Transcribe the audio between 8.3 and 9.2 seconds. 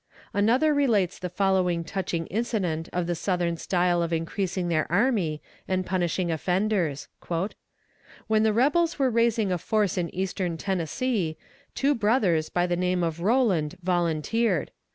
the rebels were